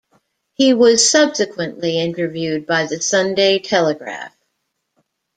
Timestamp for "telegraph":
3.59-4.35